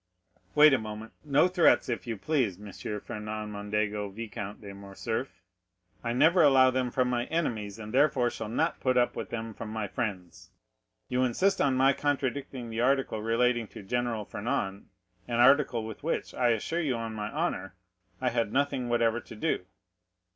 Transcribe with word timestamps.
"Wait 0.55 0.73
a 0.73 0.79
moment—no 0.79 1.47
threats, 1.47 1.87
if 1.87 2.07
you 2.07 2.17
please, 2.17 2.59
M. 2.59 2.71
Fernand 3.01 3.53
Mondego, 3.53 4.09
Vicomte 4.09 4.59
de 4.59 4.73
Morcerf; 4.73 5.43
I 6.03 6.11
never 6.11 6.41
allow 6.41 6.71
them 6.71 6.89
from 6.89 7.07
my 7.07 7.25
enemies, 7.25 7.77
and 7.77 7.93
therefore 7.93 8.31
shall 8.31 8.49
not 8.49 8.79
put 8.79 8.97
up 8.97 9.15
with 9.15 9.29
them 9.29 9.53
from 9.53 9.69
my 9.69 9.87
friends. 9.87 10.49
You 11.07 11.23
insist 11.23 11.61
on 11.61 11.75
my 11.75 11.93
contradicting 11.93 12.71
the 12.71 12.81
article 12.81 13.21
relating 13.21 13.67
to 13.67 13.83
General 13.83 14.25
Fernand, 14.25 14.89
an 15.27 15.39
article 15.39 15.85
with 15.85 16.01
which, 16.01 16.33
I 16.33 16.47
assure 16.49 16.81
you 16.81 16.95
on 16.95 17.13
my 17.13 17.25
word 17.27 17.33
of 17.33 17.35
honor, 17.37 17.75
I 18.19 18.29
had 18.29 18.51
nothing 18.51 18.89
whatever 18.89 19.19
to 19.19 19.35
do?" 19.35 19.65